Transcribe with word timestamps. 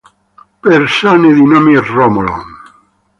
Persone 0.63 1.31
di 1.31 1.45
nome 1.45 1.79
Romolo 1.79 2.43